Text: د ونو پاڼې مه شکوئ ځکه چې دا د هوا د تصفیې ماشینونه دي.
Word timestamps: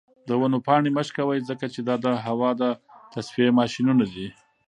د 0.27 0.29
ونو 0.39 0.57
پاڼې 0.65 0.89
مه 0.95 1.03
شکوئ 1.07 1.39
ځکه 1.49 1.65
چې 1.73 1.79
دا 1.87 1.95
د 2.03 2.07
هوا 2.25 2.49
د 2.61 2.63
تصفیې 3.13 3.49
ماشینونه 3.59 4.03
دي. 4.13 4.27